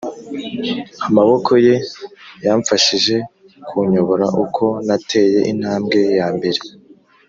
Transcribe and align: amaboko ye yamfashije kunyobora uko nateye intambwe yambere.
amaboko 1.07 1.51
ye 1.65 1.75
yamfashije 2.45 3.15
kunyobora 3.67 4.25
uko 4.43 4.63
nateye 4.87 5.39
intambwe 5.51 5.99
yambere. 6.19 6.59